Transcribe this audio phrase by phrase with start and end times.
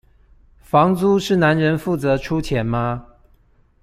[0.61, 3.05] 房租是男人負責出錢嗎？